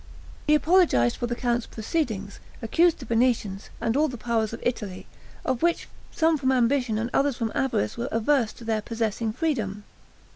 He 0.47 0.55
apologized 0.55 1.17
for 1.17 1.27
the 1.27 1.35
count's 1.35 1.67
proceedings, 1.67 2.39
accused 2.59 2.97
the 2.97 3.05
Venetians, 3.05 3.69
and 3.79 3.95
all 3.95 4.07
the 4.07 4.17
powers 4.17 4.51
of 4.51 4.59
Italy, 4.63 5.05
of 5.45 5.61
which 5.61 5.87
some 6.09 6.39
from 6.39 6.51
ambition 6.51 6.97
and 6.97 7.11
others 7.13 7.37
from 7.37 7.51
avarice 7.53 7.97
were 7.97 8.09
averse 8.11 8.51
to 8.53 8.63
their 8.63 8.81
possessing 8.81 9.31
freedom. 9.31 9.83